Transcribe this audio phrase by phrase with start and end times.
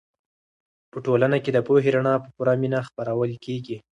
[0.91, 3.77] په ټولنه کې د پوهې رڼا په پوره مینه خپرول کېږي.